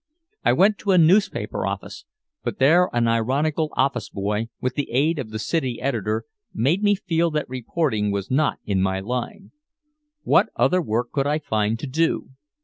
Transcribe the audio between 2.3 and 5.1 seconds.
but there an ironical office boy, with the